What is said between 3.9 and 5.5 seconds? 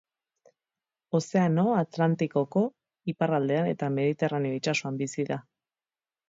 Mediterraneo itsasoan bizi da.